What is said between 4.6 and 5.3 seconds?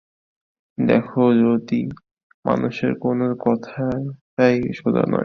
সোজা নয়।